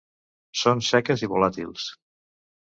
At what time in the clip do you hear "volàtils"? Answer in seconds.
1.35-1.87